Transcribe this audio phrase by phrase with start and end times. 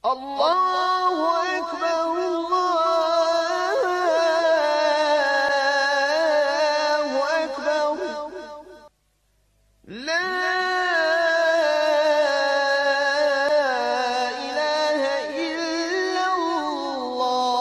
[0.00, 1.16] الله
[1.58, 3.80] أكبر الله
[7.44, 8.00] أكبر.
[9.84, 10.24] لا
[14.40, 15.02] إله
[15.36, 17.60] إلا الله.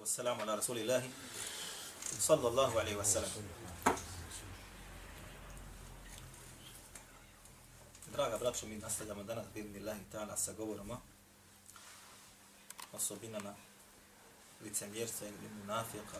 [0.00, 1.02] والسلام على رسول الله
[2.20, 3.44] صلى الله عليه وسلم.
[8.16, 10.90] Draga braćo, mi nastavljamo danas bidni Allah ta'ala sa govorom
[12.92, 13.54] osobinama
[14.64, 16.18] licemjerca ili munafika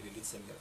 [0.00, 0.58] ili licemjera.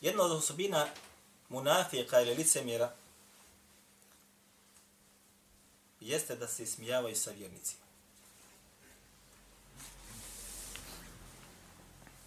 [0.00, 0.86] Jedna od osobina
[1.48, 2.92] munafika ili licemjera
[6.00, 7.82] jeste da se ismijavaju sa vjernicima.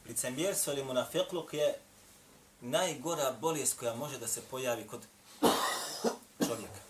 [0.07, 1.73] Licemjerstvo ili munafikluk je
[2.61, 5.01] najgora bolest koja može da se pojavi kod
[6.47, 6.81] čovjeka.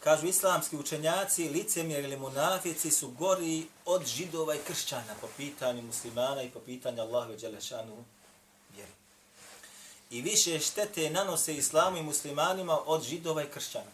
[0.00, 6.42] Kažu islamski učenjaci, licemjer ili munafici su gori od židova i kršćana po pitanju muslimana
[6.42, 8.04] i po pitanju Allahu Đelešanu.
[10.10, 13.90] I više štete nanose islamu i muslimanima od židova i kršćana.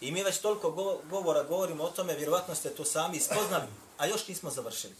[0.00, 0.70] I mi već toliko
[1.10, 3.66] govora govorimo o tome, vjerovatno ste to sami spoznali,
[3.98, 4.94] a još nismo završili.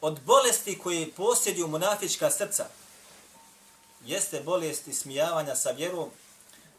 [0.00, 2.66] Od bolesti koje posjeduju munafička srca,
[4.04, 6.10] jeste bolest smijavanja sa vjerom,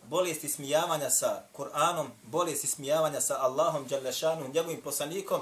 [0.04, 5.42] bolest smijavanja sa Kur'anom, bolest smijavanja sa Allahom, Đalešanom, njegovim poslanikom,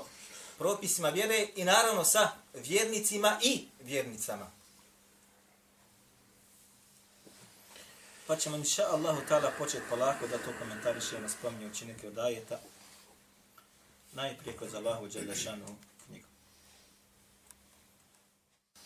[0.58, 4.52] propisima vjere i naravno sa vjernicima i vjernicama.
[8.28, 12.60] Pa ćemo inša Allahu ta'ala početi polako da to komentarišemo spominjući neke od ajeta.
[14.14, 15.78] Najprije kroz Allahu Đalešanom.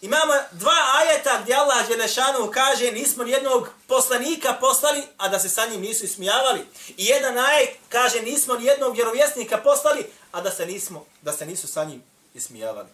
[0.01, 5.65] Imamo dva ajeta gdje Allah Đelešanu kaže nismo nijednog poslanika poslali, a da se sa
[5.65, 6.59] njim nisu ismijavali.
[6.97, 11.67] I jedan ajet kaže nismo nijednog vjerovjesnika poslali, a da se, nismo, da se nisu
[11.67, 12.03] sa njim
[12.33, 12.89] ismijavali.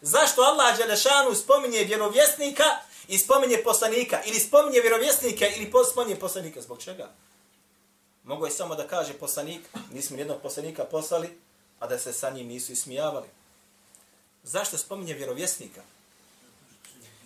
[0.00, 2.64] Zašto Allah Đelešanu spominje vjerovjesnika
[3.08, 4.22] i spominje poslanika?
[4.24, 6.60] Ili spominje vjerovjesnika ili spominje poslanika?
[6.60, 7.10] Zbog čega?
[8.24, 9.60] Mogu je samo da kaže poslanik,
[9.92, 11.38] nismo nijednog poslanika poslali,
[11.78, 13.28] a da se sa njim nisu ismijavali.
[14.42, 15.82] Zašto spominje vjerovjesnika?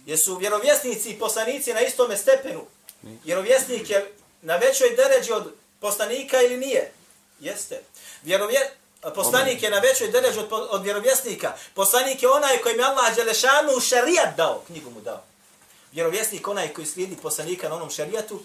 [0.06, 2.66] Jesu vjerovjesnici i poslanici na istome stepenu?
[3.24, 6.92] Vjerovjesnik je na većoj deređi od poslanika ili nije?
[7.40, 7.82] Jeste.
[8.22, 8.70] Vjerovje...
[9.14, 11.56] Poslanik je na većoj deređi od, od vjerovjesnika.
[11.74, 15.22] Poslanik je onaj kojim je Allah Đelešanu šarijat dao, knjigu mu dao.
[15.92, 18.42] Vjerovjesnik onaj koji slijedi poslanika na onom šarijatu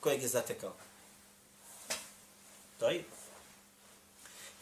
[0.00, 0.72] kojeg je zatekao.
[2.78, 3.04] To je.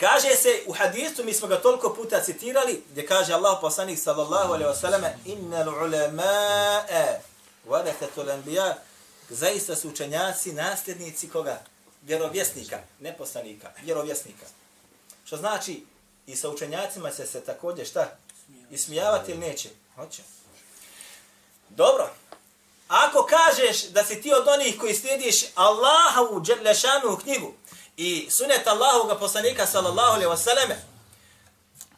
[0.02, 4.52] Kaže se u hadisu, mi smo ga toliko puta citirali, gdje kaže Allah poslanik sallallahu
[4.52, 7.20] alaihi wa sallam, innal ulamae
[7.68, 8.74] vadathatul anbiya,
[9.30, 11.62] zaista su učenjaci, nasljednici koga?
[12.02, 14.46] Vjerovjesnika, ne poslanika, vjerovjesnika.
[15.24, 15.84] Što znači,
[16.26, 18.16] i sa učenjacima se se također šta?
[18.70, 19.68] Ismijavati ili neće?
[19.94, 20.22] Hoće.
[21.68, 22.10] Dobro.
[22.88, 27.54] Ako kažeš da si ti od onih koji slijediš Allaha u Đelešanu knjigu,
[28.02, 30.76] i sunet Allahovog poslanika sallallahu alejhi ve selleme.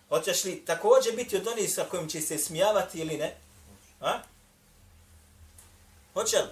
[0.08, 3.36] hoćeš li također biti od onih sa kojim će se smijavati ili ne?
[4.00, 4.18] A?
[6.14, 6.48] Hoće li?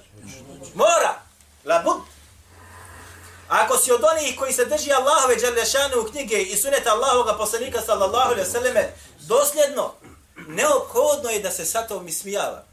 [0.75, 1.23] Mora!
[1.65, 2.03] Labud!
[3.49, 7.81] Ako si od onih koji se drži Allahove dželešanu u knjige i sunet Allahoga poslanika
[7.81, 9.95] sallallahu alaihi vseleme dosljedno,
[10.37, 12.65] neophodno je da se sa tom ismijava.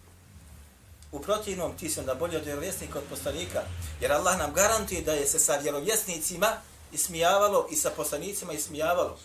[1.11, 3.61] U protivnom ti si onda bolji od vjerovjesnika od poslanika,
[4.01, 6.47] jer Allah nam garantuje da je se sa vjerovjesnicima
[6.91, 9.19] ismijavalo i sa poslanicima ismijavalo.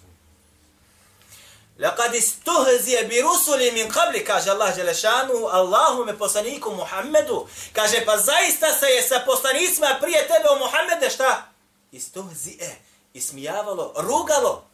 [1.78, 8.72] Laqad istuhzije bi rusuli min qabli, kaže Allah Đelešanu, Allahume poslaniku Muhammedu, kaže pa zaista
[8.78, 11.48] se je sa poslanicima prije tebe o Muhammede šta?
[11.92, 12.76] Istuhzije,
[13.14, 14.64] ismijavalo, rugalo.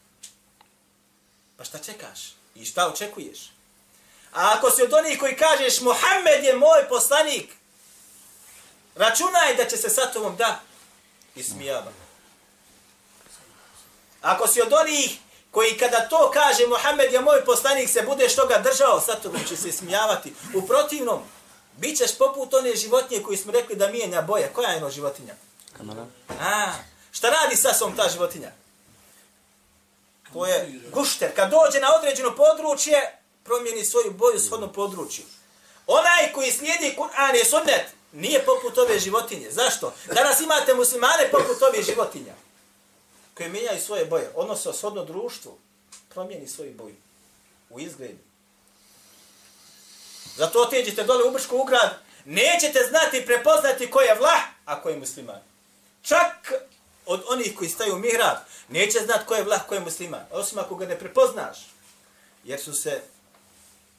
[1.56, 2.20] Pa šta čekaš?
[2.54, 3.50] I šta očekuješ?
[4.32, 7.56] A ako si od onih koji kažeš Muhammed je moj poslanik,
[8.94, 10.60] računaj da će se sa tobom da
[11.34, 11.92] ismijava.
[14.20, 15.18] Ako si od onih
[15.50, 19.56] koji kada to kaže Muhammed je moj poslanik se budeš toga držao, sa tobom će
[19.56, 20.34] se ismijavati.
[20.54, 21.22] U protivnom,
[21.76, 24.50] bit ćeš poput one životinje koji smo rekli da mijenja boje.
[24.54, 25.34] Koja je ono životinja?
[25.76, 26.06] Kamera.
[26.40, 26.72] A,
[27.12, 28.52] šta radi sa svom ta životinja?
[30.32, 31.34] To je gušter.
[31.36, 35.24] Kad dođe na određeno područje, promijeni svoju boju shodno području.
[35.86, 39.50] Onaj koji slijedi Kur'an i sunnet nije poput ove životinje.
[39.50, 39.92] Zašto?
[40.06, 42.34] Danas imate muslimane poput ove životinja
[43.34, 45.58] koji mijenjaju svoje boje, odnosno shodno društvu,
[46.08, 46.96] promijeni svoju boju
[47.70, 48.18] u izgledu.
[50.36, 54.96] Zato otiđite dole u Bršku ugrad, nećete znati prepoznati ko je vlah, a ko je
[54.96, 55.40] musliman.
[56.02, 56.52] Čak
[57.06, 58.36] od onih koji staju u mihrab,
[58.68, 60.24] neće znati ko je vlah, ko je musliman.
[60.30, 61.58] Osim ako ga ne prepoznaš,
[62.44, 63.02] jer su se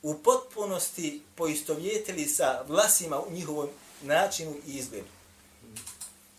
[0.02, 3.70] u potpunosti poistovjetili sa vlasima u njihovom
[4.02, 5.08] načinu i izgledu.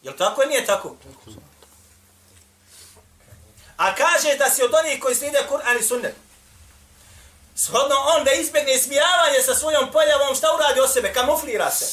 [0.03, 0.97] Jel tako ili nije tako?
[3.83, 6.15] A kaže da si od onih koji slijede Kur'an i sunnet.
[7.55, 11.13] Shodno on da izbjegne smijavanje sa svojom pojavom, šta uradi o sebe?
[11.13, 11.87] Kamuflira se.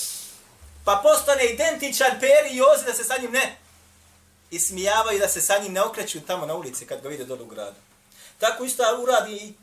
[0.86, 3.58] Pa postane identičan peri i ozi da se sa njim ne
[4.52, 7.42] i smijavaju da se sa njim ne okreću tamo na ulici kad ga vide dole
[7.42, 7.76] u gradu.
[8.40, 9.54] Tako isto uradi i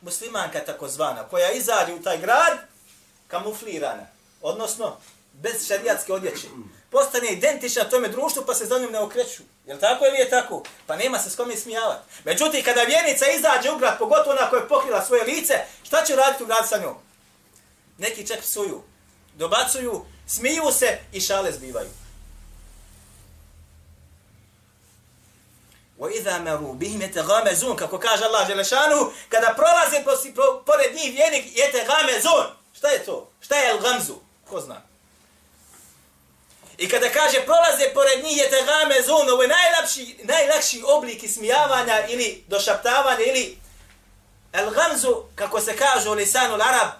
[0.00, 2.58] muslimanka takozvana, koja izađe u taj grad
[3.28, 4.06] kamuflirana,
[4.42, 4.96] odnosno
[5.32, 6.46] bez šarijatske odjeće.
[6.90, 9.42] Postane identična tome društvu pa se za njom ne okreću.
[9.69, 10.63] Jel tako ili je tako?
[10.87, 12.01] Pa nema se s kome smijavati.
[12.23, 15.53] Međutim, kada vjernica izađe u grad, pogotovo ona koja je pokrila svoje lice,
[15.83, 16.95] šta će raditi u grad sa njom?
[17.97, 18.83] Neki čak psuju,
[19.33, 21.89] dobacuju, smiju se i šale zbivaju.
[25.99, 30.03] وَإِذَا مَرُوا بِهِمْ يَتَغَامَزُونَ Kako kaže Allah Želešanu, kada prolaze
[30.65, 33.31] pored njih vjernik, يَتَغَامَزُونَ Šta je to?
[33.39, 34.15] Šta je al-gamzu?
[34.49, 34.81] Ko zna?
[36.80, 42.06] I kada kaže prolaze pored njih je tegame zun, ovo je najlakši, najlakši oblik ismijavanja
[42.08, 43.58] ili došaptavanja ili
[44.52, 46.90] el gamzu, kako se kaže u lisanu l'arab,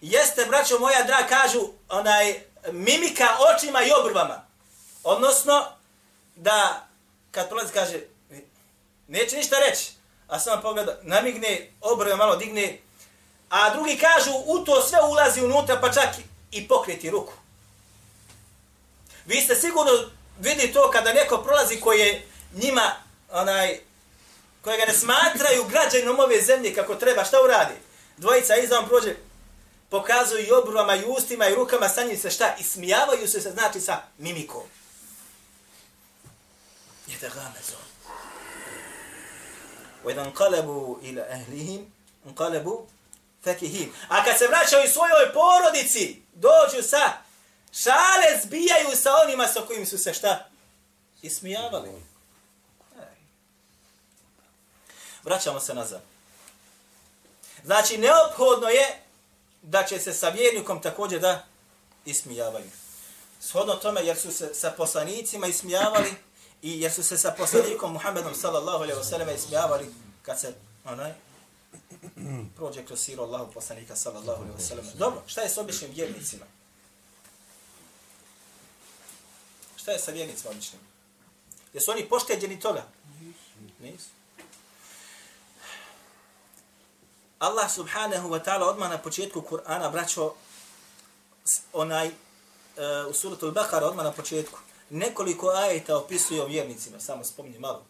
[0.00, 2.40] jeste, braćo moja dra, kažu onaj
[2.72, 4.46] mimika očima i obrvama.
[5.04, 5.66] Odnosno,
[6.36, 6.86] da
[7.30, 8.00] kad prolaze kaže,
[9.08, 9.90] neće ništa reći,
[10.28, 12.78] a samo pogleda, namigne, obrve malo digne,
[13.50, 16.08] a drugi kažu, u to sve ulazi unutra, pa čak
[16.50, 17.32] i pokreti ruku.
[19.27, 19.91] Vi ste sigurno
[20.39, 22.91] vidi to kada neko prolazi koji je njima,
[23.31, 23.79] onaj,
[24.61, 27.73] kojega ne smatraju građanom ove zemlje kako treba, šta uradi?
[28.17, 29.15] Dvojica iza on prođe,
[29.89, 32.55] pokazuju i obrvama, i ustima, i rukama, sa njim se šta?
[32.59, 34.63] Ismijavaju se, znači sa mimikom.
[37.07, 37.87] يتغامزون
[40.03, 41.89] وإذا انقلبوا إلى أهلهم
[42.25, 42.85] انقلبوا
[43.43, 47.13] فكهين A kad se vraćaju svojoj porodici, dođu sa
[47.82, 50.48] šale, zbijaju sa onima sa kojim su se šta?
[51.22, 51.90] Ismijavali.
[55.24, 56.00] Vraćamo se nazad.
[57.64, 59.02] Znači, neophodno je
[59.62, 61.44] da će se sa vjernikom također da
[62.04, 62.70] ismijavaju.
[63.40, 66.14] Shodno tome, jer su se sa poslanicima ismijavali,
[66.62, 70.54] I jer su se sa poslanikom Muhammedom sallallahu alaihi wasallam ismijavali kad se
[70.84, 71.12] onaj
[72.56, 74.94] prođe kroz siru Allahu poslanika sallallahu alaihi wasallam.
[74.94, 76.44] Dobro, šta je s običnim vjernicima?
[79.88, 80.80] Šta je sa vjernicima običnim?
[81.72, 82.86] Jesu oni pošteđeni toga?
[83.80, 84.08] Nisu.
[87.38, 90.34] Allah subhanahu wa ta'ala odmah na početku Kur'ana braćo
[91.72, 92.12] onaj uh,
[93.10, 94.58] u suratu al-Baqara odmah na početku
[94.90, 97.86] nekoliko ajeta opisuje o vjernicima, samo spominje malo.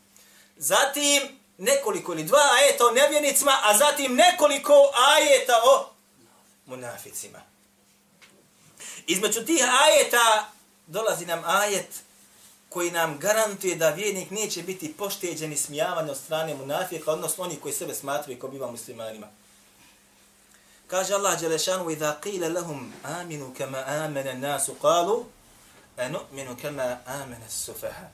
[0.56, 5.90] Zatim nekoliko ili dva ajeta o nevjernicima, a zatim nekoliko ajeta o
[6.66, 7.40] munaficima.
[9.06, 10.52] Između tih ajeta
[10.87, 12.01] dolazi nam ajet
[12.69, 17.55] koji nam garantuje da vjernik neće biti pošteđen i smijavan od strane munafika, odnosno oni
[17.55, 19.27] koji sebe smatruju kao biva muslimanima.
[20.87, 25.23] Kaže Allah Đelešanu, وَإِذَا قِيلَ لَهُمْ آمِنُوا كَمَا آمَنَ النَّاسُ قَالُوا
[25.97, 28.07] anu'minu kama amana as-sufaha.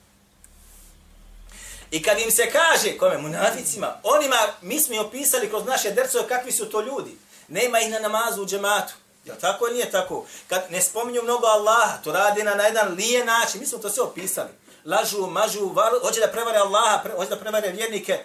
[1.92, 6.51] I kad im se kaže, kome, munaficima, onima, mi smo opisali kroz naše dercove kakvi
[6.51, 7.18] su to ljudi.
[7.48, 8.94] Nema ih na namazu u džematu.
[9.25, 10.26] Jel tako ili nije tako?
[10.49, 13.61] Kad ne spominju mnogo Allaha, to radi na, na jedan lije način.
[13.61, 14.50] Mi smo to sve opisali.
[14.85, 18.25] Lažu, mažu, varu, hoće da prevare Allaha, pre, hoće da prevare vjernike.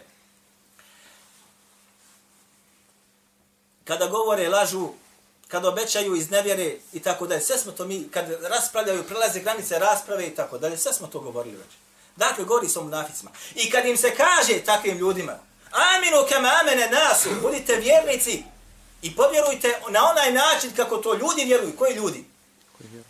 [3.83, 4.89] Kada govore, lažu,
[5.47, 7.41] kada obećaju iz nevjere i tako dalje.
[7.41, 11.19] Sve smo to mi, kad raspravljaju, prelaze granice rasprave i tako dalje, sve smo to
[11.19, 11.69] govorili već.
[12.15, 13.31] Dakle, govori se o munaficima.
[13.55, 15.39] I kad im se kaže takvim ljudima,
[15.71, 18.43] aminu kama amene nasu, budite vjernici
[19.01, 21.75] i povjerujte na onaj način kako to ljudi vjeruju.
[21.77, 22.25] Koji ljudi?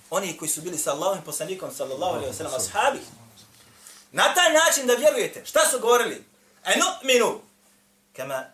[0.10, 3.00] Oni koji su bili sa Allahom poslanikom, sallallahu alaihi wa sallam, ashabi.
[4.12, 5.46] Na taj način da vjerujete.
[5.46, 6.24] Šta su govorili?
[6.66, 7.42] Enu minu.
[8.16, 8.46] Kama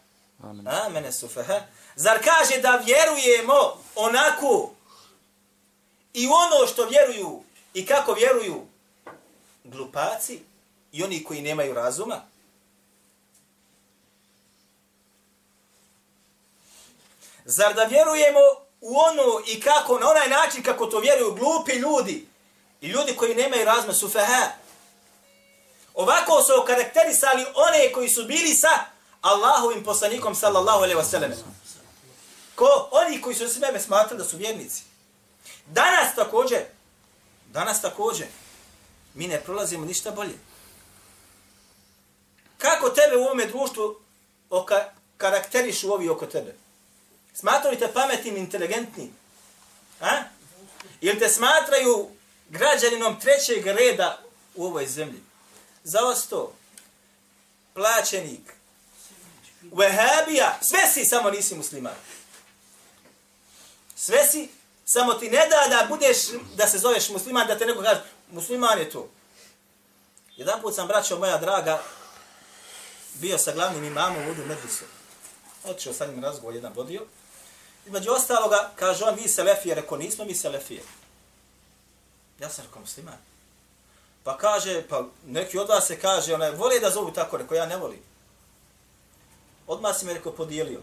[0.85, 1.61] amene sufaha.
[1.95, 4.71] Zar kaže da vjerujemo onako
[6.13, 8.67] i ono što vjeruju i kako vjeruju
[9.63, 10.39] glupaci
[10.91, 12.21] i oni koji nemaju razuma?
[17.45, 18.39] Zar da vjerujemo
[18.81, 22.27] u ono i kako, na onaj način kako to vjeruju glupi ljudi
[22.81, 24.47] i ljudi koji nemaju razma su feha.
[25.93, 28.69] Ovako su okarakterisali one koji su bili sa
[29.21, 31.33] Allahovim poslanikom sallallahu alaihi wasallam.
[32.55, 34.83] Ko oni koji su sebe smatrali da su vjernici.
[35.65, 36.59] Danas također,
[37.51, 38.27] danas također,
[39.13, 40.37] mi ne prolazimo ništa bolje.
[42.57, 43.99] Kako tebe u ovome društvu
[44.49, 46.64] oka, karakterišu ovi oko tebe?
[47.35, 49.15] Smatraju te pametnim, inteligentnim?
[50.01, 50.23] A?
[51.01, 52.09] Ili te smatraju
[52.49, 54.19] građaninom trećeg reda
[54.55, 55.21] u ovoj zemlji?
[55.83, 56.55] Za vas to,
[57.73, 58.53] plaćenik,
[59.61, 61.95] vehabija, sve si, samo nisi musliman.
[63.95, 64.49] Sve si,
[64.85, 66.17] samo ti ne da da budeš,
[66.55, 69.09] da se zoveš musliman, da te neko kaže, musliman je to.
[70.35, 71.83] Jedan put sam, braćo moja draga,
[73.13, 74.85] bio sa glavnim imamom u Udu Medrisu.
[75.63, 77.05] Otišao sa njim razgovor, jedan vodio.
[77.85, 80.83] Između ostaloga, kaže on, vi selefije, rekao, nismo mi selefije.
[82.39, 83.17] Ja sam rekao, musliman.
[84.23, 87.65] Pa kaže, pa neki od vas se kaže, onaj, voli da zovu tako, rekao, ja
[87.65, 87.99] ne volim.
[89.67, 90.79] Odmah si me rekao, podijelio.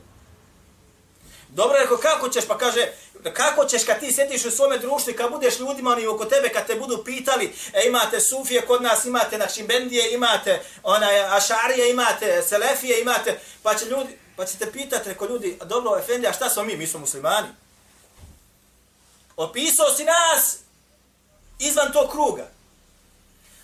[1.49, 2.47] Dobro, rekao, kako ćeš?
[2.47, 2.93] Pa kaže,
[3.33, 6.49] kako ćeš kad ti sjediš u svome društvu i kad budeš ljudima oni oko tebe,
[6.49, 12.43] kad te budu pitali, e, imate sufije kod nas, imate nakšimbendije, imate onaj, ašarije, imate
[12.43, 16.63] selefije, imate, pa će ljudi, pa ćete pitati, reko ljudi, dobro, ovaj Efendija, šta smo
[16.63, 16.77] mi?
[16.77, 17.49] Mi smo muslimani.
[19.37, 20.59] Opisao si nas
[21.59, 22.51] izvan tog kruga.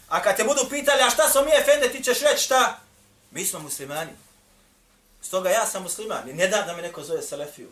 [0.09, 2.81] A kad te budu pitali, a šta smo mi, Efende, ti ćeš reći šta?
[3.31, 4.11] Mi smo muslimani.
[5.23, 7.69] Stoga ja sam musliman i ne da da me neko zove Selefiju.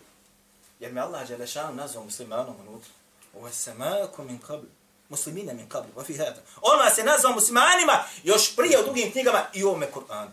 [0.81, 2.91] Jer me Allah Đelešanu nazvao muslimanom unutra.
[3.35, 4.69] Ovo je semaku min kabli.
[5.09, 5.93] Muslimine min kabli.
[5.97, 6.43] Ovo hada.
[6.63, 10.31] On vas je nazvao muslimanima još prije u drugim knjigama i u ovome Kur'anu.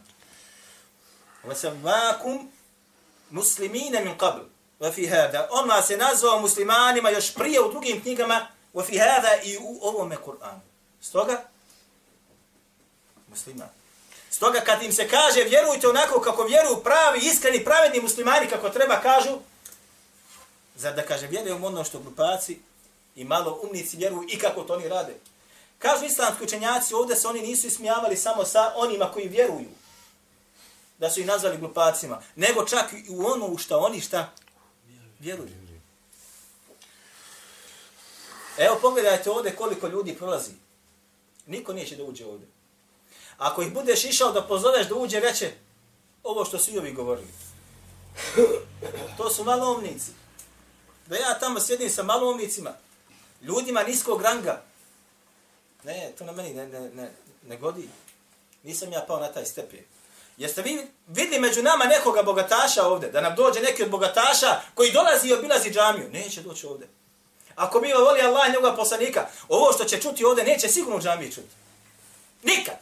[1.43, 2.52] Ovo je semakum
[3.33, 4.45] muslimine min qabl,
[4.79, 5.47] wa fi hada.
[5.51, 9.79] On vas je nazvao muslimanima još prije u drugim knjigama wa fi hada i u
[9.81, 10.59] ovome Kur'anu.
[11.01, 11.41] Stoga,
[13.27, 13.69] musliman.
[14.29, 18.99] Stoga kad im se kaže vjerujte onako kako vjeruju pravi, iskreni, pravedni muslimani kako treba
[18.99, 19.37] kažu,
[20.75, 22.59] zar da kaže vjerujem ono što grupaci
[23.15, 25.13] i malo umnici vjeruju i kako to oni rade.
[25.79, 29.69] Kažu islamski učenjaci, ovdje se oni nisu ismijavali samo sa onima koji vjeruju,
[31.03, 34.31] da su ih nazvali glupacima, nego čak i u ono u što oni šta
[35.19, 35.50] vjeruju.
[38.57, 40.51] Evo pogledajte ovdje koliko ljudi prolazi.
[41.45, 42.48] Niko neće da uđe ovdje.
[43.38, 45.51] Ako ih budeš išao da pozoveš da uđe veće,
[46.24, 47.33] ovo što svi ovi govorili.
[49.17, 50.12] To su malomnici.
[51.07, 52.74] Da ja tamo sjedim sa malomnicima,
[53.41, 54.62] ljudima niskog ranga.
[55.83, 57.12] Ne, to na meni ne, ne, ne,
[57.48, 57.89] ne godi.
[58.63, 59.92] Nisam ja pao na taj stepen.
[60.37, 64.91] Jeste vi vidi među nama nekoga bogataša ovdje, da nam dođe neki od bogataša koji
[64.91, 66.09] dolazi i obilazi džamiju?
[66.09, 66.87] Neće doći ovdje.
[67.55, 71.31] Ako mi voli Allah njegova poslanika, ovo što će čuti ovdje neće sigurno u džamiji
[71.31, 71.55] čuti.
[72.43, 72.75] Nikad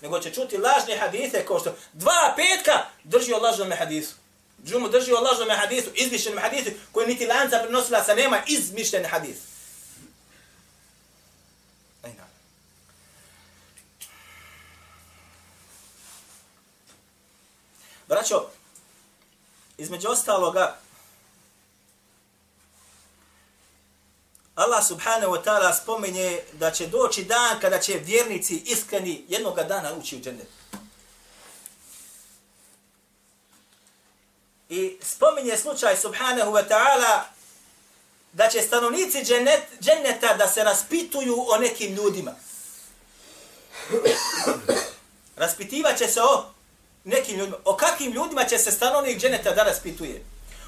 [0.00, 4.14] nego će čuti lažne hadise kao što dva petka drži o lažnom hadisu.
[4.64, 9.36] Džumu drži o lažnom hadisu, izmišljenom hadisu, koji niti lanca prenosila sa nema izmišljen hadis.
[18.08, 18.50] Braćo,
[19.88, 20.76] između ostaloga,
[24.54, 29.92] Allah subhanahu wa ta'ala spomenje da će doći dan kada će vjernici iskreni jednog dana
[29.94, 30.48] ući u džennet.
[34.68, 37.20] I spominje slučaj subhanahu wa ta'ala
[38.32, 42.34] da će stanovnici džennet, dženneta da se raspituju o nekim ljudima.
[45.36, 46.57] Raspitivat će se o
[47.08, 47.56] nekim ljudima.
[47.64, 50.24] O kakvim ljudima će se stanovnik dženeta da raspituje?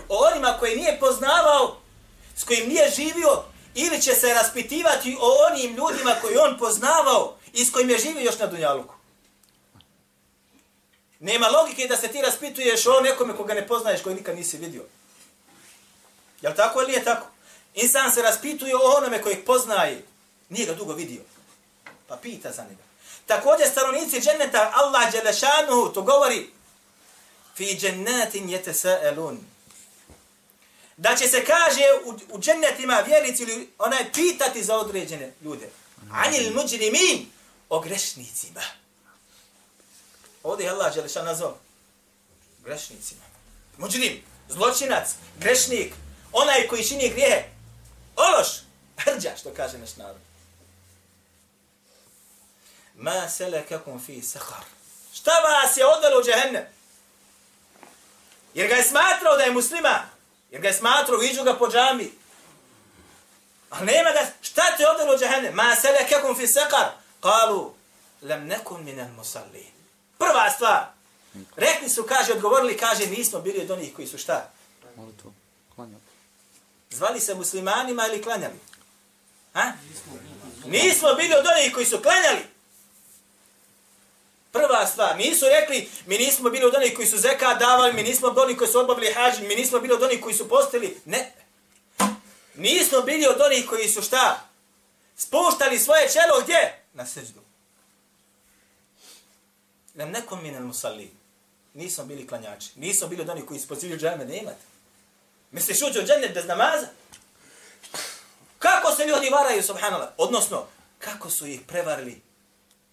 [0.08, 1.76] O onima koji nije poznavao,
[2.36, 3.42] s kojim nije živio,
[3.74, 8.22] ili će se raspitivati o onim ljudima koji on poznavao i s kojim je živio
[8.22, 8.94] još na Dunjaluku.
[11.20, 14.84] Nema logike da se ti raspituješ o nekome koga ne poznaješ, koji nikad nisi vidio.
[16.42, 17.26] Jel tako ili nije tako?
[17.74, 20.02] Insan se raspituje o onome kojeg poznaje.
[20.48, 21.22] Nije ga dugo vidio.
[22.06, 22.89] Pa pita za njega.
[23.30, 26.50] Također stanovnici dženneta Allah Đelešanuhu to govori
[27.56, 28.72] fi džennatin jete
[29.02, 29.38] elun
[30.96, 35.68] da će se kaže u, u džennetima vjernici ili onaj pitati za određene ljude.
[36.12, 37.26] Anil muđrimin
[37.68, 38.60] o grešnicima.
[40.42, 41.58] Ovdje je Allah Đelešan nazvao
[42.64, 43.22] grešnicima.
[43.78, 45.08] Muđrim, zločinac,
[45.38, 45.92] grešnik,
[46.32, 47.44] onaj koji čini grijehe.
[48.16, 48.48] Ološ,
[48.96, 50.29] hrđa, što kaže naš narod.
[53.00, 54.64] Ma selekakum fi sahar.
[55.12, 56.64] Šta vas je odvelo u džehennem?
[58.54, 60.02] Jer ga je smatrao da je musliman.
[60.50, 62.12] Jer ga je smatrao, viđu ga po džami.
[63.70, 65.50] A nema ga, šta te odelo džahenne?
[65.50, 66.90] Ma sele kekum fi sekar.
[67.20, 67.74] Kalu,
[68.22, 69.72] lem nekun minel musallin.
[70.18, 70.86] Prva stvar.
[71.56, 74.50] Rekli su, kaže, odgovorili, kaže, nismo bili od onih koji su šta?
[74.96, 75.32] Molitvu.
[75.74, 76.02] Klanjali.
[76.90, 78.58] Zvali se muslimanima ili klanjali?
[79.54, 79.72] Ha?
[80.66, 82.59] Nismo bili od onih koji su klanjali.
[84.52, 88.28] Prva stvar, nisu rekli, mi nismo bili od onih koji su zeka davali, mi nismo
[88.28, 91.00] od onih koji su odbavili hađin, mi nismo bili od onih koji su postili.
[91.04, 91.32] Ne.
[92.54, 94.48] Nismo bili od onih koji su šta?
[95.16, 96.82] Spuštali svoje čelo gdje?
[96.92, 97.40] Na seđdu.
[99.94, 101.10] Lem nekom minel musalli.
[101.74, 102.68] Nismo bili klanjači.
[102.76, 104.64] Nismo bili od onih koji su pozivili džame, da imate.
[105.50, 106.86] Misliš uđe u džennet bez namaza?
[108.58, 110.08] Kako se ljudi varaju, subhanallah?
[110.16, 110.66] Odnosno,
[110.98, 112.20] kako su ih prevarili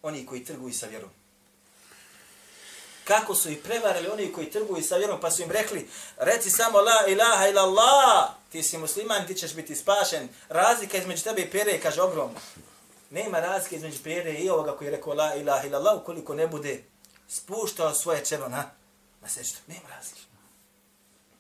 [0.02, 1.10] oni koji trguju sa vjerom?
[3.08, 6.82] Kako su ih prevarili oni koji trguju sa vjerom, pa su im rekli, reci samo
[6.82, 10.30] la ilaha ila Allah, ti si musliman, ti ćeš biti spašen.
[10.50, 12.40] Razlika između tebe i pere, kaže ogromno.
[13.10, 16.48] Nema razlike između pere i ovoga koji je rekao la ilaha ila Allah, ukoliko ne
[16.48, 16.84] bude
[17.28, 18.72] spuštao svoje čelo na,
[19.22, 19.58] na seždu.
[19.68, 20.22] Nema razlike.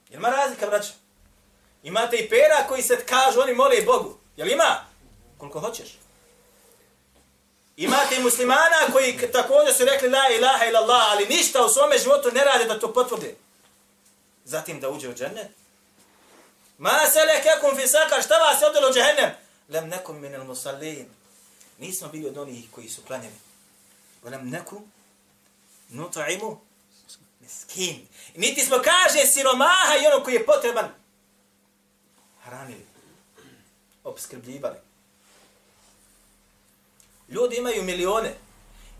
[0.09, 0.93] Jel ima razlika, braćo?
[1.83, 4.17] Imate i pera koji se kažu, oni mole Bogu.
[4.37, 4.85] Jel ima?
[5.37, 5.97] Koliko hoćeš.
[7.77, 12.31] Imate i muslimana koji također su rekli la ilaha illallah, ali ništa u svome životu
[12.31, 13.35] ne rade da to potvrde.
[14.45, 15.47] Zatim da uđe u džennet.
[16.77, 19.31] Ma sele kekum fi sakar, šta vas je odelo u džennem?
[19.69, 21.05] Lem nekum minel musallin.
[21.77, 23.35] Nismo bili od onih koji su klanjeni.
[24.23, 24.91] Lem nekum
[25.89, 26.61] nutaimu
[27.39, 28.07] miskin.
[28.35, 30.89] Niti smo kaže siromaha i ono koji je potreban
[32.43, 32.85] hranili,
[34.03, 34.86] obskrbljivali.
[37.29, 38.33] Ljudi imaju milione,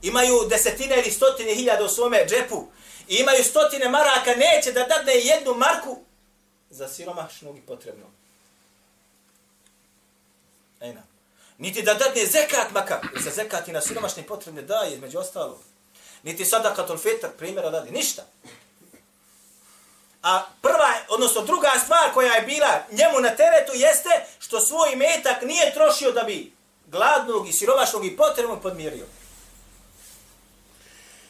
[0.02, 2.68] imaju desetine ili stotine hiljada u svome džepu,
[3.08, 6.00] i imaju stotine maraka, neće da dadne jednu marku
[6.70, 8.10] za siromašnog i potrebnog.
[10.82, 11.02] Ejna.
[11.58, 15.60] Niti da dadne zekat makar, jer se zekat i na siromašne potrebne daje, između ostalog.
[16.24, 18.26] Niti sadakatul fitr, primjera dadi, ništa.
[20.24, 24.10] A prva, odnosno druga stvar koja je bila njemu na teretu jeste
[24.40, 26.57] što svoj metak nije trošio da bi
[26.88, 29.06] gladnog i siromašnog i potrebnog podmirio.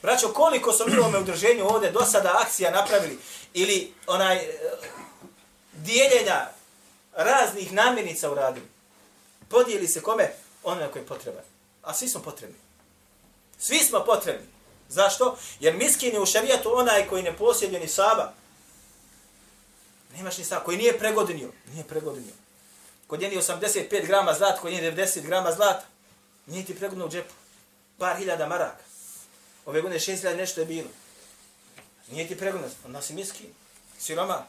[0.01, 3.19] Braćo, koliko smo mi u ovome udrženju ovdje do sada akcija napravili
[3.53, 4.59] ili onaj eh,
[5.73, 6.47] dijeljenja
[7.13, 8.67] raznih namirnica uradili.
[9.49, 10.33] Podijeli se kome?
[10.63, 11.43] Ono koji je potreban.
[11.83, 12.55] A svi smo potrebni.
[13.57, 14.47] Svi smo potrebni.
[14.89, 15.37] Zašto?
[15.59, 18.33] Jer miskin je u šarijatu onaj koji ne posjeduje ni saba.
[20.15, 20.63] Nemaš ni saba.
[20.63, 21.51] Koji nije pregodinio.
[21.71, 22.33] Nije pregodinio.
[23.07, 25.85] Kod njeni 85 grama zlata, kod njeni 90 grama zlata.
[26.45, 27.33] Nije ti pregodno u džepu.
[27.97, 28.83] Par hiljada maraka.
[29.65, 30.89] Ove godine 6 hiljada nešto je bilo.
[32.11, 32.67] Nije ti pregodno.
[32.85, 33.47] Onda si miskin.
[33.99, 34.45] Siroma.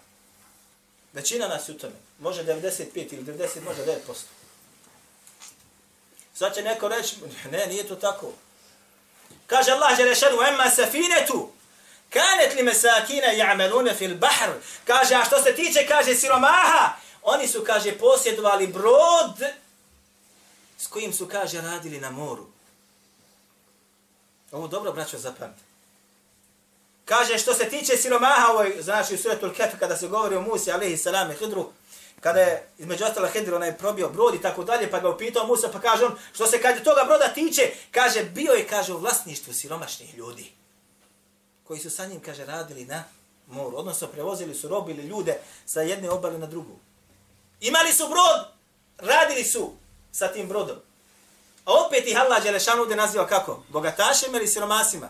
[1.12, 1.94] Većina nas je u tome.
[2.18, 3.96] Može 95 ili 90, može 9%.
[6.34, 7.16] Sad će neko reći,
[7.52, 8.32] ne, nije to tako.
[9.46, 11.52] Kaže Allah Želešanu, emma safinetu,
[12.10, 14.50] kanet li mesakine ja'melune fil bahr.
[14.84, 16.92] Kaže, a što se tiče, kaže, siromaha,
[17.28, 19.50] oni su, kaže, posjedovali brod
[20.78, 22.46] s kojim su, kaže, radili na moru.
[24.52, 25.62] Ovo dobro, braćo, zapamte.
[27.04, 30.72] Kaže, što se tiče siromaha, ovoj, znači u suretu Kefe, kada se govori o Musi,
[30.72, 31.72] alaihi salam, i Hidru,
[32.20, 35.68] kada je između ostala Hidru, onaj probio brod i tako dalje, pa ga upitao Musa,
[35.72, 39.54] pa kaže on, što se kaže toga broda tiče, kaže, bio je, kaže, u vlasništvu
[39.54, 40.52] siromašnih ljudi,
[41.64, 43.04] koji su sa njim, kaže, radili na
[43.46, 46.76] moru, odnosno prevozili su, robili ljude sa jedne obale na drugu.
[47.60, 48.46] Imali su brod,
[48.98, 49.72] radili su
[50.12, 50.76] sa tim brodom.
[51.64, 53.62] A opet ih Allah Đelešanu ovdje naziva kako?
[53.68, 55.08] Bogatašima ili siromasima?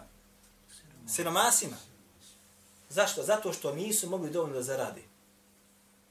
[1.09, 1.77] Siromasima.
[2.89, 3.23] Zašto?
[3.23, 5.05] Zato što nisu mogli dovoljno da zaradi.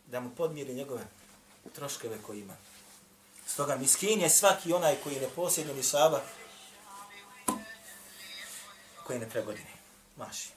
[0.06, 1.08] Da mu podmiri njegove
[1.76, 2.54] troškove koje ima.
[3.48, 6.22] Stoga miskin je svaki onaj koji ne posjeduje ni saba,
[9.04, 9.72] koji ne pregodini.
[10.16, 10.50] Maši.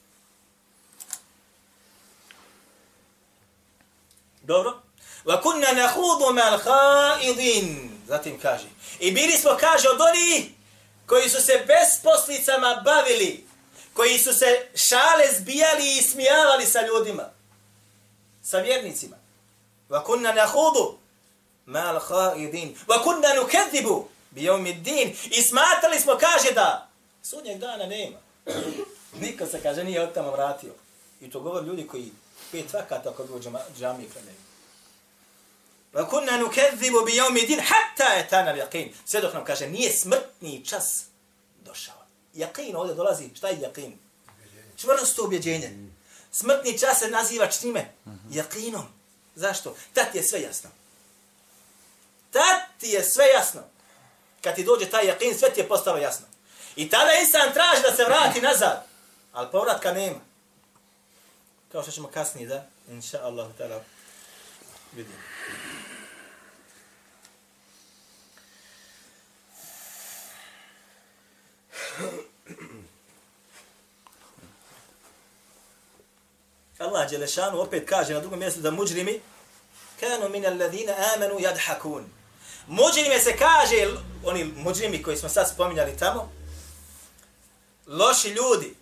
[4.43, 4.90] Dobro.
[5.25, 7.91] Wa kunna nakhudu mal khaidin.
[8.09, 8.67] Zatim kaže.
[9.01, 10.55] I bili smo, kaže, od oni
[11.07, 13.47] koji su se besposlicama bavili
[13.93, 17.31] koji su se šale zbijali i smijavali sa ljudima,
[18.43, 19.17] sa vjernicima.
[19.89, 20.99] Wa kunna nakhudu
[21.67, 22.77] mal khaidin.
[22.87, 25.17] Wa kunna nukadibu bi din.
[25.31, 26.89] I smatrali smo, kaže da,
[27.23, 28.19] sudnjeg dana nema.
[29.21, 30.73] Niko se, kaže, nije od tamo vratio.
[31.21, 32.13] I to govor ljudi koji
[32.53, 34.40] pet vakata kod uđe džamije klanjaju.
[35.93, 38.93] Va kunna nukadibu bi yawmi din hatta etana al-yaqin.
[39.05, 41.05] Sve dok nam kaže, nije smrtni čas
[41.61, 41.95] došao.
[42.35, 43.99] Jakin ovdje dolazi, šta je jakin?
[44.77, 45.77] Čvrsto ubjeđenje.
[46.33, 47.93] Smrtni čas se naziva čime?
[48.31, 48.87] Jakinom.
[49.35, 49.77] Zašto?
[49.95, 50.71] Tad je sve jasno.
[52.31, 53.63] Tad ti je sve jasno.
[54.43, 56.27] Kad ti dođe taj jakin, sve ti je postalo jasno.
[56.77, 58.87] I tada insan traži da se vrati nazad.
[59.33, 60.21] Ali povratka nema.
[61.73, 63.81] Kao što ćemo kasnije da, inša Allah, tada
[64.93, 65.30] vidimo.
[76.79, 79.21] Allah Đelešanu opet kaže na drugom mjestu da muđrimi
[80.01, 82.03] kanu min alladhina amanu yadhakun.
[82.67, 83.89] Muđrime se kaže,
[84.25, 86.33] oni muđrimi koji smo sad spominjali tamo,
[87.87, 88.75] loši ljudi,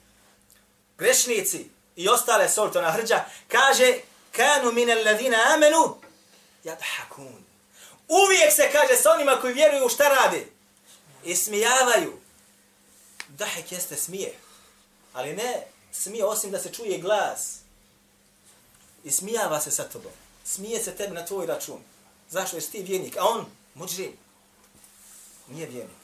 [0.98, 3.94] grešnici i ostale soltona hrđa, kaže
[4.32, 5.96] kanu min alladhina amanu
[6.64, 7.38] yadhakun.
[8.08, 10.46] Uvijek se kaže sa onima koji vjeruju u šta rade.
[11.24, 12.27] I smijavaju.
[13.28, 14.34] Dahek jeste smije.
[15.12, 17.58] Ali ne smije osim da se čuje glas
[19.04, 20.12] i smijava se sa tobom.
[20.44, 21.80] Smije se tebi na tvoj račun.
[22.30, 23.16] Zašto je ti vjernik?
[23.16, 24.12] A on, muđrim.
[25.48, 25.96] nije vjernik.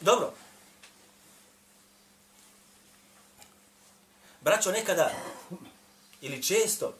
[0.00, 0.32] Dobro.
[4.40, 5.10] Braćo, nekada,
[6.20, 6.94] ili često,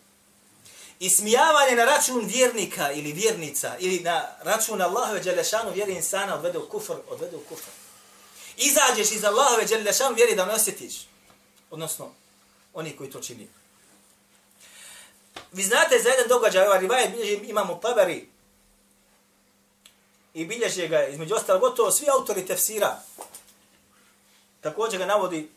[0.98, 6.68] ismijavanje na račun vjernika ili vjernica, ili na račun Allahove Đelešanu vjeri insana odvede u
[6.68, 7.70] kufr, odvede u kufr.
[8.56, 11.08] Izađeš iz Allahove Đelešanu vjeri da ne osjetiš.
[11.70, 12.12] Odnosno,
[12.74, 13.48] oni koji to čini.
[15.52, 18.28] Vi znate za jedan događaj, ovaj rivajet bilježi imamo Tabari
[20.34, 23.00] i bilježi ga, između ostalog, gotovo svi autori tefsira.
[24.60, 25.50] Također ga navodi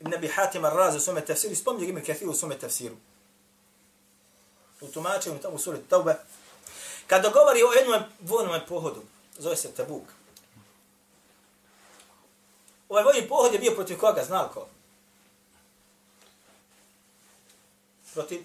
[0.00, 2.96] Nebi Hatim Ar-Razi u svome tefsiru i spominje ime Kathiru u svome tefsiru.
[4.80, 6.16] U tumačenju tamo u suri Taube.
[7.06, 9.02] Kada govori o jednom vojnom pohodu,
[9.38, 10.04] zove se Tabuk.
[12.88, 14.66] Ovaj vojni pohod je bio protiv koga, znao ko?
[18.16, 18.44] protiv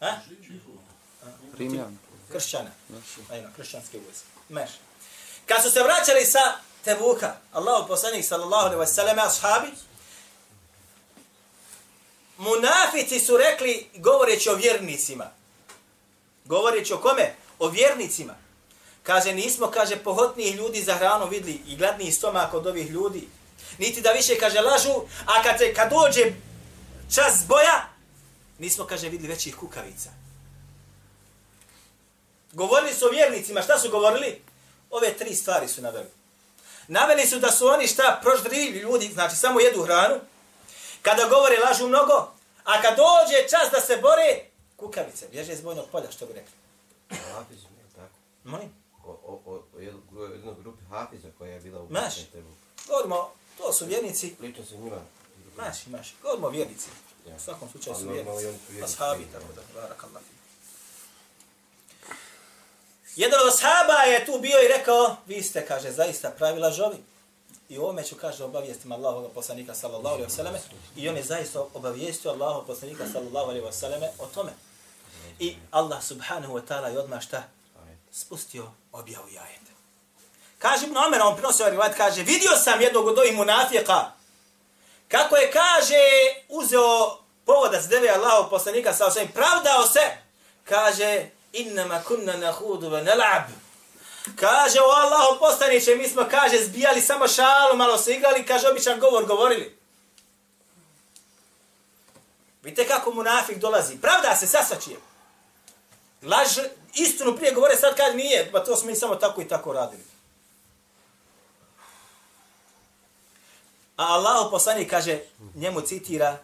[0.00, 0.12] a?
[1.58, 1.98] Rimljan.
[2.32, 2.70] kršćana.
[3.30, 4.26] Ajno, kršćanske vojske.
[4.48, 4.70] Meš.
[5.46, 6.44] Kad su se vraćali sa
[6.84, 9.68] Tebuka, Allahu poslanik sallallahu alejhi ve selleme ashabi
[12.38, 15.30] Munafici su rekli govoreći o vjernicima.
[16.44, 17.34] Govoreći o kome?
[17.58, 18.34] O vjernicima.
[19.02, 23.28] Kaže, nismo, kaže, pohotnijih ljudi za hranu vidli i gladniji stomak od ovih ljudi.
[23.78, 24.94] Niti da više, kaže, lažu,
[25.26, 26.32] a kad, se, kad dođe
[27.14, 27.96] čas boja,
[28.58, 30.10] Nismo, kaže, vidli većih kukavica.
[32.52, 34.42] Govorili su o vjernicima, šta su govorili?
[34.90, 36.08] Ove tri stvari su naveli.
[36.88, 40.20] Naveli su da su oni šta proždrivi ljudi, znači samo jedu hranu,
[41.06, 42.16] kada govore lažu mnogo,
[42.64, 44.28] a kad dođe čas da se bore,
[44.76, 46.54] kukavice, bježe iz bojnog polja, što bi rekli.
[47.32, 48.14] Hafiz, je tako?
[48.44, 48.70] Molim?
[49.04, 52.14] O, o, o, o jednoj grupi Hafiza koja je bila u Maš.
[52.88, 54.96] Govorimo, to su vjernici, Lično se njima.
[55.56, 56.88] maši, maši, govorimo vjernici.
[57.28, 57.36] Ja.
[57.36, 58.36] U svakom slučaju su vjernici.
[58.36, 58.84] su vjernici.
[58.84, 60.22] Ashabi, tako da, barakallah.
[63.16, 66.96] Jedan od ashaba je tu bio i rekao, vi ste, kaže, zaista pravi lažovi.
[67.68, 70.58] I ovome ću, kaže, obavijestim Allahovog poslanika, sallallahu alaihi wasallam,
[70.96, 74.52] i on je zaista obavijestio Allahovog poslanika, sallallahu alaihi wasallam, o tome.
[75.38, 77.42] I Allah subhanahu wa ta'ala je odmah šta?
[78.12, 79.72] Spustio objavu jajete.
[80.58, 84.12] Kaže Ibn Omer, on prinosi ovaj rivat, kaže, vidio sam jednog od ovih munafijeka,
[85.08, 86.02] kako je, kaže,
[86.48, 90.00] uzeo povoda s deve Allahov poslanika, sallallahu alaihi osvijem, pravdao se,
[90.64, 93.42] kaže, innama kunna nahudu ve nelab.
[94.34, 99.00] Kaže, o Allahov poslaniće, mi smo, kaže, zbijali samo šalu, malo se igrali, kaže, običan
[99.00, 99.78] govor govorili.
[102.62, 104.00] Vidite kako munafik dolazi.
[104.00, 104.96] Pravda se sasačije.
[106.22, 106.58] Laž,
[106.94, 110.04] istinu prije govore, sad kaže nije, pa to smo mi samo tako i tako radili.
[113.96, 115.20] A Allah poslanik kaže,
[115.54, 116.38] njemu citira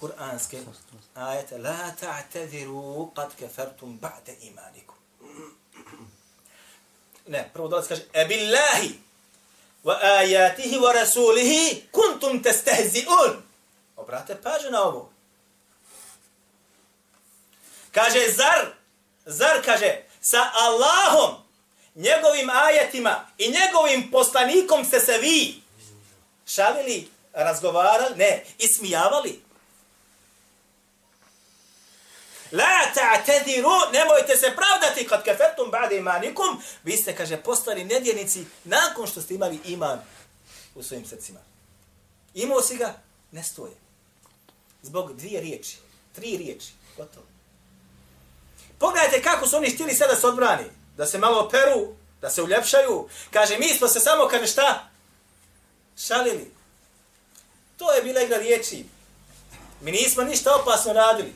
[0.00, 0.58] kuranske
[1.14, 4.99] ajete, la ta'tadiru qad kafartum ba'da imanikum.
[7.30, 8.98] Ne, prvo dolazi kaže, e billahi
[9.84, 13.42] wa ajatihi wa rasulihi kuntum testehzi'un.
[13.96, 15.10] Obrate pažnju na ovo.
[17.92, 18.66] Kaže, zar,
[19.26, 21.36] zar, kaže, sa Allahom,
[21.94, 25.62] njegovim ajetima i njegovim poslanikom ste se vi
[26.46, 29.42] šalili, razgovarali, ne, ismijavali.
[32.52, 39.06] La ta'tadiru, nemojte se pravdati kad kafertum ba'de imanikum, vi ste, kaže, postali nedjenici nakon
[39.06, 40.00] što ste imali iman
[40.74, 41.40] u svojim srcima.
[42.34, 42.94] Imao si ga,
[43.32, 43.72] ne stoje.
[44.82, 45.76] Zbog dvije riječi,
[46.12, 47.26] tri riječi, gotovo.
[48.78, 50.64] Pogledajte kako su oni htjeli sada se odbrani,
[50.96, 53.08] da se malo operu, da se uljepšaju.
[53.30, 54.88] Kaže, mi smo se samo, kaže, šta?
[56.06, 56.50] Šalili.
[57.76, 58.84] To je bila igra riječi.
[59.80, 61.34] Mi nismo ništa opasno radili.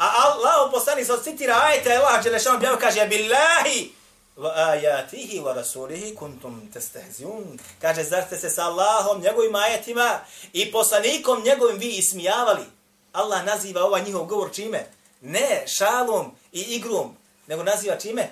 [0.00, 3.92] A Allah poslani se citira ajta Allah Đelešanu objavio, kaže, billahi,
[4.36, 7.58] wa ajatihi wa rasulihi kuntum testehziun.
[7.80, 10.20] Kaže, zar ste se sa Allahom, njegovim ajetima
[10.52, 12.64] i poslanikom njegovim vi ismijavali?
[13.12, 14.86] Allah naziva ovaj njihov govor čime?
[15.20, 18.30] Ne šalom i igrom, nego naziva čime?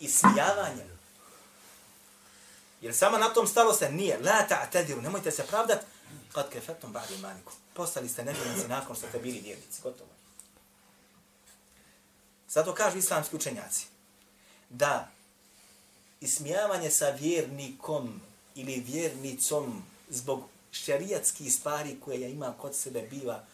[0.00, 0.98] Ismijavanjem.
[2.80, 4.18] Jer samo na tom stalo se nije.
[4.18, 5.78] La ta'tadiru, nemojte se pravdat.
[6.32, 7.52] Kad kefetom ba'di imanikum.
[7.74, 9.82] Postali ste nevjernici nakon što ste bili vjernici.
[9.82, 10.17] Gotovo.
[12.48, 13.86] Zato kažu islamski učenjaci
[14.70, 15.08] da
[16.20, 18.20] ismijavanje sa vjernikom
[18.54, 23.44] ili vjernicom zbog šerijatskih stvari koje ja ima kod sebe biva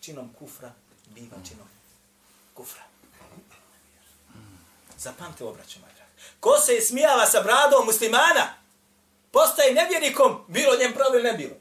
[0.00, 0.72] činom kufra,
[1.06, 1.68] biva činom
[2.54, 2.82] kufra.
[4.98, 6.08] Zapamte obraćaj, moj drag.
[6.40, 8.54] Ko se ismijava sa bradom muslimana,
[9.30, 11.54] postaje nevjernikom, bilo njem pravo ili ne bilo.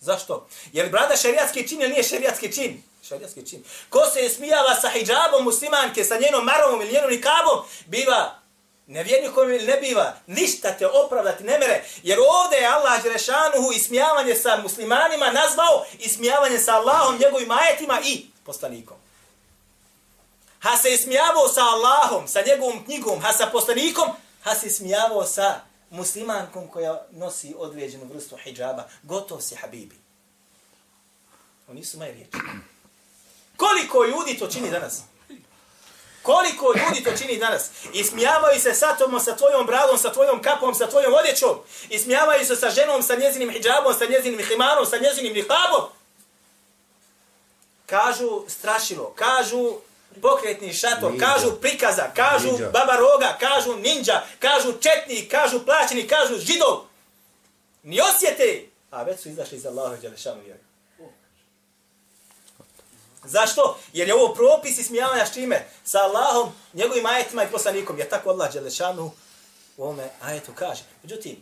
[0.00, 0.48] Zašto?
[0.72, 2.82] Je li brada šerijatski čin ili nije šerijatski čin?
[3.08, 3.64] Šarijatski čin.
[3.88, 8.38] Ko se ismijava sa hijabom muslimanke, sa njenom marovom ili njenom nikabom, biva
[8.88, 14.34] nevjernikom ili ne biva, ništa te opravdati ne mere, jer ovdje je Allah Đerešanuhu ismijavanje
[14.34, 18.96] sa muslimanima nazvao ismijavanje sa Allahom, njegovim ajetima i poslanikom.
[20.60, 24.08] Ha se ismijavao sa Allahom, sa njegovom knjigom, ha sa poslanikom,
[24.42, 28.88] ha se ismijavao sa muslimankom koja nosi određenu vrstu hijjaba.
[29.02, 29.96] Gotov si, habibi.
[31.68, 32.30] Oni su moje riječi.
[33.88, 35.00] Koliko ljudi to čini danas?
[36.22, 37.70] Koliko ljudi to čini danas?
[37.92, 41.58] Ismijavaju se sa tomom, sa tvojom bradom, sa tvojom kapom, sa tvojom odjećom.
[41.88, 45.84] Ismijavaju se sa ženom, sa njezinim hijabom, sa njezinim himarom, sa njezinim nihabom.
[47.86, 49.74] Kažu strašilo, kažu
[50.22, 51.26] pokretni šator, Ninja.
[51.26, 52.70] kažu prikaza, kažu Ninja.
[52.70, 56.80] baba roga, kažu ninja, kažu četnik, kažu plaćeni, kažu židov.
[57.82, 60.67] Ni osjete, a već su izašli iz Allaha i Đelešanu vjeru.
[63.24, 63.78] Zašto?
[63.92, 65.66] Jer je ovo propis ismijavanja s čime?
[65.84, 67.98] Sa Allahom, njegovim ajetima i poslanikom.
[67.98, 69.10] Jer tako Allah Đelešanu
[69.76, 70.82] u ovome ajetu kaže.
[71.02, 71.36] Međutim,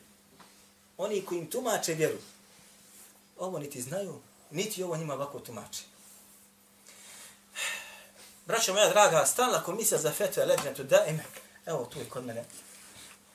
[0.98, 2.18] oni koji im tumače vjeru,
[3.38, 5.82] ovo niti znaju, niti ovo njima ovako tumače.
[8.46, 11.24] Braćo moja draga, stalna komisija za fetve leđnetu da ime,
[11.66, 12.44] evo tu je kod mene,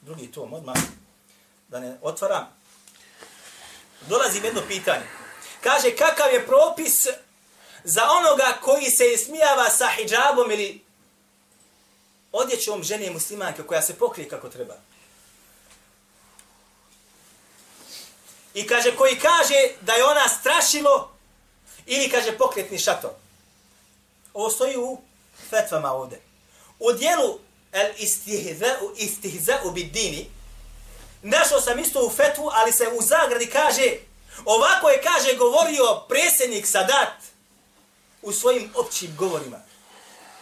[0.02, 0.78] drugi tom odmah,
[1.68, 2.48] da ne otvaram,
[4.08, 5.06] dolazi jedno pitanje.
[5.62, 7.08] Kaže, kakav je propis
[7.84, 10.84] za onoga koji se ismijava sa hijabom ili
[12.32, 14.76] odjećom žene muslimanke koja se pokrije kako treba.
[18.54, 21.12] I kaže, koji kaže da je ona strašilo
[21.86, 23.12] ili kaže pokretni šator.
[24.34, 25.02] Ovo stoji u
[25.50, 26.22] fetvama ovde.
[26.80, 27.40] U dijelu
[27.72, 30.30] el istihza'u istihza'u bid dini
[31.22, 33.92] našao sam isto u fetvu, ali se u zagradi kaže
[34.46, 37.31] ovako je kaže govorio predsjednik Sadat
[38.22, 39.60] u svojim općim govorima.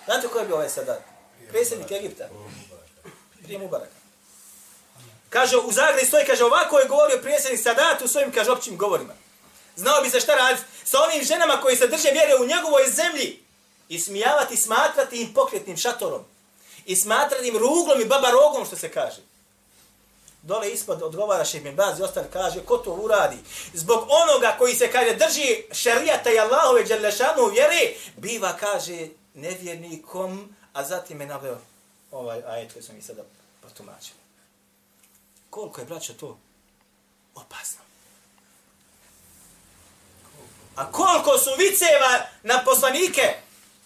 [0.06, 1.02] Znate ko je bio ovaj Sadat?
[1.50, 2.30] Predsjednik Egipta.
[3.44, 4.00] Prije Mubaraka.
[5.30, 9.14] Kaže, u zagradi stoji, kaže, ovako je govorio predsjednik Sadat u svojim, kaže, općim govorima.
[9.76, 13.44] Znao bi se šta raditi sa onim ženama koji se drže vjere u njegovoj zemlji
[13.90, 16.26] i smijavati, smatrati im pokretnim šatorom
[16.86, 19.22] i smatrati im ruglom i baba rogom, što se kaže.
[20.50, 23.38] Dole ispod odgovara Šehmin Baz i ostali kaže, ko to uradi?
[23.74, 30.84] Zbog onoga koji se, kaže, drži šarijata i Allahove dželešanu vjere, biva, kaže, nevjernikom, a
[30.84, 31.58] zatim je naveo
[32.12, 33.22] ovaj ajet koji sam mi sada
[33.62, 34.16] potumačio.
[35.50, 36.38] Koliko je, braćo, to
[37.36, 37.82] opasno?
[40.76, 43.36] A koliko su viceva na poslanike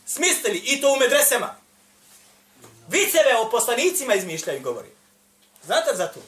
[0.06, 1.56] smislili i to u medresema?
[2.88, 4.90] Viceve o poslanicima izmišljaju i govori.
[5.64, 6.20] Znate za to?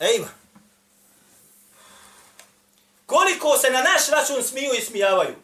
[0.00, 0.28] Ejma.
[3.06, 5.36] Koliko se na naš račun smiju i smijavaju?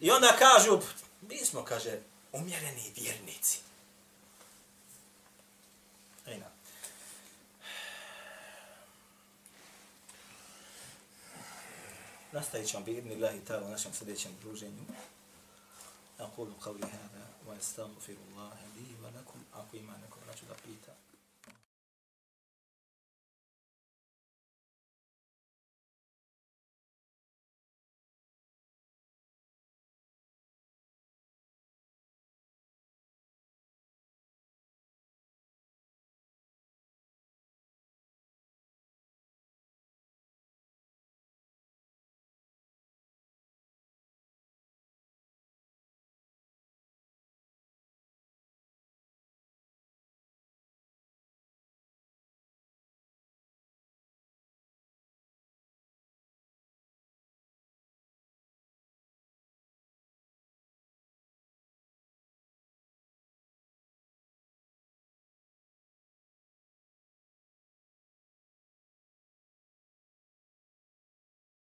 [0.00, 0.80] I onda kažu,
[1.20, 2.00] mi smo, kaže,
[2.32, 3.58] umjereni vjernici.
[6.26, 6.46] Ejna.
[12.32, 14.84] Nastavit ćemo bi idni Allahi ta'ala u našem sljedećem druženju.
[16.20, 20.94] أقول قولي هذا وأستغفر الله لي ولكم أقيم أنكم رجل بيتا